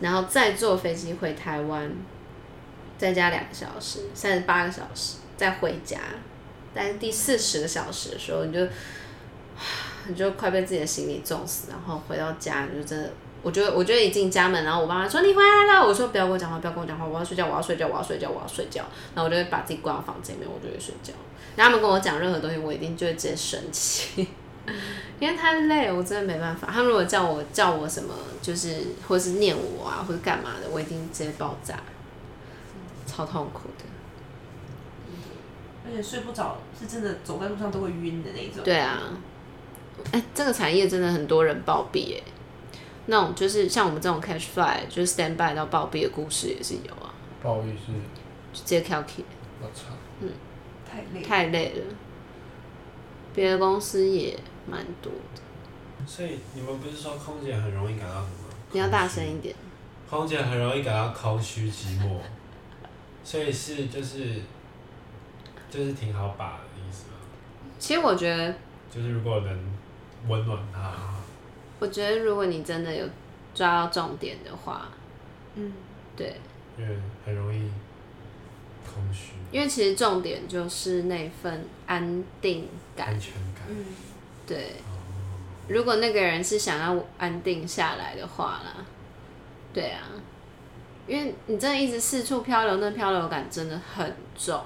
[0.00, 1.90] 然后再坐飞机回台湾，
[2.98, 5.98] 再加两个小时，三十八个小时，再回家。
[6.74, 8.60] 但是第四十个小时的时候，你就
[10.08, 13.10] 你就快被自己的行李重死，然后回到家你就真的，
[13.42, 18.82] 我觉得我觉得一进家门，然后我妈妈说你回来了，我说不要跟我讲话，不要跟我讲话，我要睡觉，我要睡觉，我要睡觉，我要睡觉，
[19.14, 21.12] 然后我就会把自己关到房间里面，我就会睡觉。
[21.54, 24.26] 然后他们跟我讲任何东西，我一定就会直接生气，
[25.20, 26.68] 因为太累了，我真的没办法。
[26.70, 31.74] 他们如果叫我叫我什么，就是或是念我啊，或者干嘛的，我一定直接爆炸，
[33.06, 33.84] 超痛苦的。
[35.84, 38.62] 而且睡不着，是真的走在路上都会晕的那种。
[38.62, 39.00] 对啊，
[40.12, 42.22] 哎、欸，这个产业真的很多人暴毙哎，
[43.06, 47.12] 那种就是像我们这种 catch fly，就是 stand by 到暴毙的故事也是有啊。
[47.42, 47.92] 暴毙是
[48.52, 49.24] 直接 kill key。
[49.60, 50.30] 我操，嗯，
[50.88, 51.84] 太累，太累了。
[53.34, 55.42] 别的公司也蛮多的。
[56.06, 58.54] 所以你们不是说空姐很容易感到什么？
[58.72, 59.54] 你要大声一点。
[60.08, 62.18] 空姐很容易感到空虚寂寞，
[63.22, 64.42] 所以是就是。
[65.70, 67.16] 就是挺好把的意思吗？
[67.78, 68.54] 其实我觉得，
[68.90, 69.77] 就是如果能
[70.26, 70.92] 温暖他，
[71.78, 73.06] 我觉得如果你真的有
[73.54, 74.88] 抓到重点的话，
[75.54, 75.72] 嗯，
[76.16, 76.40] 对，
[76.76, 77.70] 因为很容易
[78.84, 79.32] 空虚。
[79.52, 83.62] 因为其实重点就是那份安定感、安全感。
[83.68, 83.84] 嗯，
[84.46, 84.72] 对。
[85.68, 88.84] 如果那个人是想要安定下来的话啦，
[89.72, 90.00] 对啊，
[91.06, 94.62] 因为你真的一直四处漂流，那漂流感真的很重。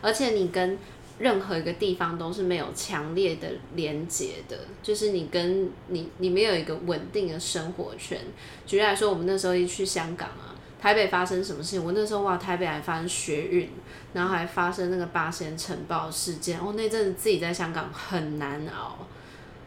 [0.00, 0.78] 而且你跟
[1.20, 8.18] 任何一个地方都是没有强烈的连接的，就是你跟你你没有一个稳定的生活圈。
[8.66, 11.84] 举例来说，我们那时候一去香港啊，台北发生什么事情？
[11.84, 13.68] 我那时候哇，台北还发生学运，
[14.14, 16.58] 然后还发生那个八仙尘爆事件。
[16.58, 19.06] 哦，那阵子自己在香港很难熬。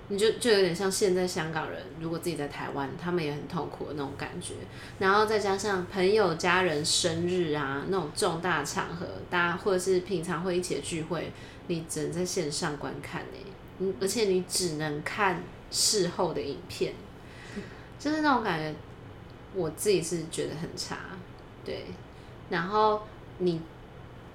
[0.10, 4.56] 你就就有点像现在香港人，如果自己在台湾，他们也很痛苦的那种感觉。
[5.00, 11.32] 然后再加上朋友、家人生日啊，那种重大场合，大家或者是平常会一起的聚会，
[11.68, 13.38] 你只能在线上观看呢。
[13.80, 16.94] 嗯，而且你只能看事后的影片，
[17.98, 18.76] 就是那种感觉，
[19.56, 20.98] 我自己是觉得很差。
[21.66, 21.86] 对，
[22.50, 23.02] 然后
[23.38, 23.62] 你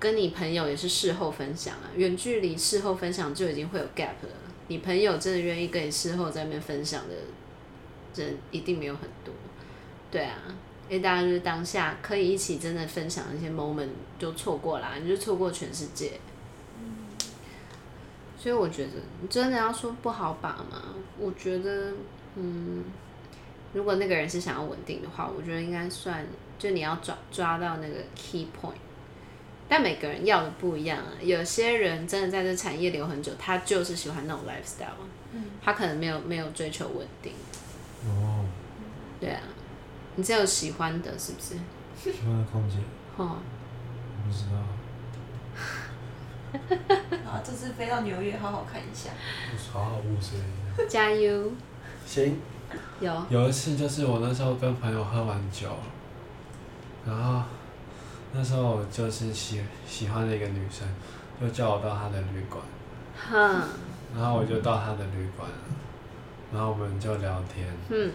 [0.01, 4.48] 跟你朋友也是事后分享啊，远距离事后分享就已经会有 gap 了。
[4.69, 7.15] 你朋友真的愿意跟你事后在那边分享的
[8.15, 9.35] 人，一定没有很多，
[10.11, 10.37] 对啊，
[10.89, 16.21] 因为大家就是当下可以一起真的分享一些 moment 就错过啦，你就错过全世界。
[18.39, 18.93] 所以我觉得，
[19.29, 20.95] 真的要说不好把吗？
[21.19, 21.93] 我觉得，
[22.37, 22.85] 嗯，
[23.73, 26.25] 如果那个人是想要稳定的话，我觉得应该算，
[26.57, 28.75] 就你要抓抓到那个 key point。
[29.69, 37.35] 但每个人要的不一样啊，有些人真的在这产业留很久，他就是喜欢那种 lifestyle，嗯，他可能没有没有追求稳定。
[38.07, 38.47] 哦，
[39.21, 39.43] 对啊，
[40.17, 41.57] 你只有喜欢的，是不是？
[42.13, 42.77] 喜欢的空姐。
[43.17, 43.37] 哦，
[44.25, 44.57] 不知道。
[47.31, 49.11] 啊，这次飞到纽约，好好看一下。
[49.71, 50.85] 好好物色一下。
[50.89, 51.53] 加油。
[52.07, 52.41] 行。
[53.01, 53.27] 有。
[53.29, 55.69] 有一次就是我那时候跟朋友喝完酒，
[57.05, 57.43] 然后。
[58.33, 60.87] 那时候我就是喜喜欢的一个女生，
[61.41, 62.63] 就叫我到她的旅馆，
[63.17, 63.63] 哼，
[64.15, 65.49] 然后我就到她的旅馆，
[66.53, 68.13] 然后我们就聊天，嗯，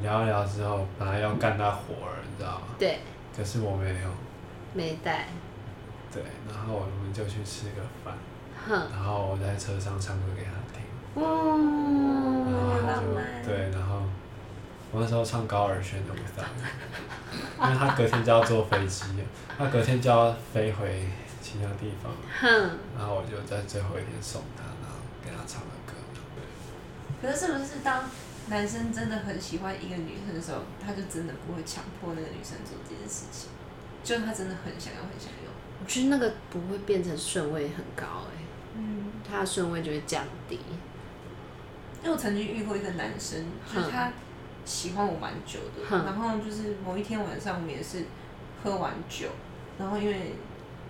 [0.00, 2.66] 聊一聊之后，本来要干那活儿，你知道吗？
[2.78, 3.00] 对。
[3.36, 4.08] 可是我没有。
[4.74, 5.26] 没带。
[6.12, 8.14] 对，然后我们就去吃个饭，
[8.66, 11.28] 哼，然后我在车上唱歌给她听，哇，
[12.50, 14.02] 然后她就对，然后。
[14.92, 16.44] 我那时候唱高尔宣的舞蹈，
[17.64, 19.06] 因为他隔天就要坐飞机，
[19.56, 21.08] 他隔天就要飞回
[21.40, 22.12] 其他地方，
[22.98, 25.94] 然后我就在最后一天送他，然后给他唱了歌。
[27.22, 28.04] 可是是不是当
[28.48, 33.48] 男生真的很喜欢一个女生的时候，他就真的不会强迫那个女生做这件事情？
[34.04, 35.50] 就他真的很想要，很想要。
[35.80, 38.44] 我觉得那个不会变成顺位很高哎、欸，
[38.76, 40.60] 嗯，他的顺位就会降低。
[42.02, 44.12] 因为我曾经遇过一个男生，就是他。
[44.64, 46.04] 喜欢我蛮久的，哼。
[46.04, 48.04] 然后就是某一天晚上，我们也是
[48.62, 49.28] 喝完酒，
[49.78, 50.34] 然后因为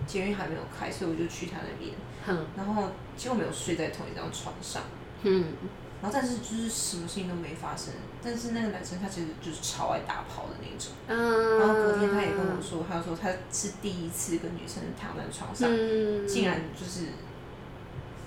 [0.07, 1.95] 监狱还没有开，所以我就去他那边，
[2.27, 2.47] 哼。
[2.57, 4.83] 然后结果没有睡在同一张床上，
[5.23, 5.55] 嗯，
[6.03, 17.07] 然后但是就是什么事情都没发生，但是那个男生他其实就是超爱打炮的那种，嗯，然后隔天他也跟我说，他说他是第一次跟女生躺在床上，嗯，竟然就是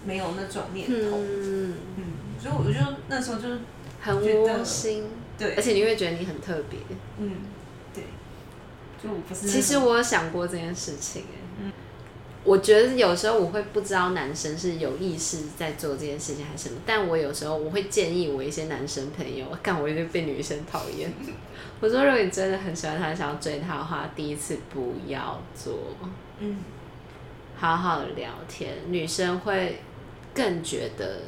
[0.06, 2.04] 没有那种念头，嗯，嗯，
[2.42, 3.60] 所以我就那时候就是。
[4.02, 5.06] 很窝心，
[5.38, 6.80] 对，而且你会觉得你很特别，
[7.20, 7.32] 嗯，
[7.94, 8.04] 对，
[9.02, 9.48] 就不是。
[9.48, 11.24] 其实我有想过这件事情，
[11.60, 11.72] 嗯，
[12.44, 21.12] 我觉得有时候我会不知道男生是有意识在做这件事情还是什么，但我有时候我会建议我一些男生朋友， 干我有点被女生讨厌。
[21.82, 25.74] 我说，如果你真的很喜欢他，想要追他的话，第一次不要做，
[26.40, 26.58] 嗯，
[27.58, 29.80] 好好聊天，女生会
[30.34, 31.20] 更觉得。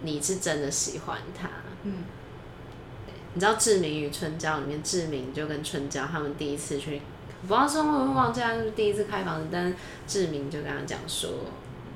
[0.00, 1.48] 你是真的喜欢他，
[1.84, 2.04] 嗯，
[3.34, 7.02] 你知道志明与春娇里面，志明就跟春娇他们第一次去，
[7.42, 9.74] 不知道是会不会忘记他是第一次开房子，但是
[10.06, 11.30] 志明就跟他讲说，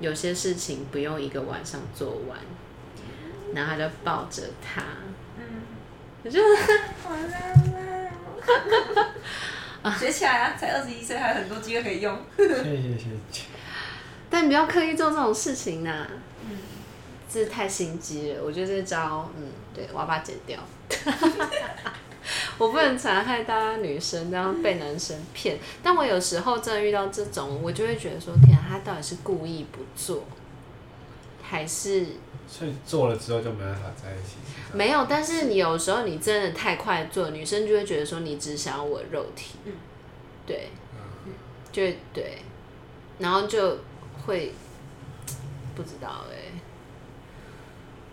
[0.00, 2.38] 有些事情不用一个晚上做完，
[3.54, 4.82] 然后他就抱着他，
[5.38, 5.62] 嗯，
[6.24, 6.44] 我觉得
[7.02, 7.22] 好浪
[9.82, 13.42] 漫，啊， 学起来啊，才二十一岁，还有很多机会可以用，谢谢谢谢，
[14.28, 16.06] 但你不要刻意做这种事情呐，
[16.42, 16.58] 嗯。
[17.30, 20.58] 这太心机了，我觉得这招，嗯，对，我要把它剪掉。
[22.58, 25.58] 我不能残害大家女生，这样被男生骗。
[25.82, 30.24] 但我有时候真的遇到这种，我就会觉得说，天啊，他到底是故意不做，
[31.42, 32.06] 还是？
[32.50, 34.36] 所以做了之后就没办法在一起。
[34.72, 39.56] 没有，但是你有时候你真的太快做，女生就会觉得说，你只想要我肉体。
[39.66, 39.72] 嗯。
[40.46, 40.70] 对。
[40.94, 41.32] 嗯。
[41.70, 41.82] 就
[42.14, 42.38] 对，
[43.18, 43.78] 然后就
[44.26, 44.54] 会
[45.76, 46.52] 不知道哎、欸。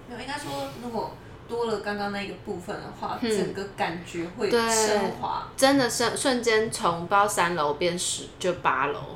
[0.09, 1.15] 没有，应该说，如果
[1.47, 5.47] 多了刚刚那个部分的话，嗯、整个感觉会升华。
[5.55, 9.15] 真的瞬瞬间从包三楼变十就八楼，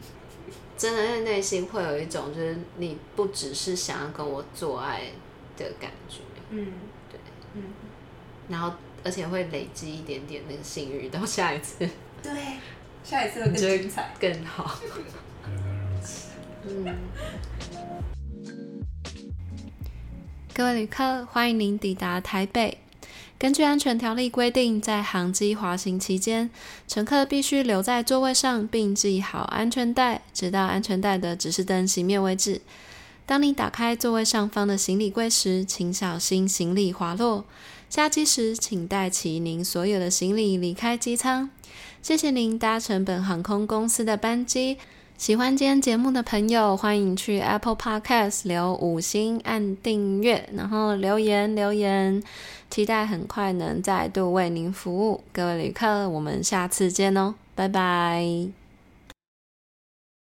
[0.76, 5.02] 真的，内内心会有一种就是你不只是想要跟我做爱
[5.56, 6.18] 的感觉。
[6.50, 6.72] 嗯，
[7.10, 7.18] 对，
[7.54, 7.62] 嗯，
[8.48, 11.88] 然后而且会累积一点点那个性欲，到下一次。
[12.22, 12.32] 对，
[13.02, 14.78] 下一次会更精彩，更好。
[16.68, 16.96] 嗯。
[20.54, 22.76] 各位旅客，欢迎您抵达台北。
[23.38, 26.50] 根据安全条例规定，在航机滑行期间，
[26.86, 32.60] 乘客必须留在座位上并系好安全带，直到安全带的指示灯熄灭为止。
[33.24, 37.46] 当你打开座位上方的行李柜时，请小心行李滑落。
[37.88, 41.48] 下机时，请带齐您所有的行李离开机舱。
[42.02, 44.76] 谢谢您搭乘本航空公司的班机。
[45.22, 52.20] 喜欢今天节目的朋友，欢迎去 Apple Podcast 留五星按订阅，然后留言留言，
[52.68, 55.20] 期待很快能再度为您服务。
[55.32, 58.61] 各位旅客，我们下次见哦，拜拜。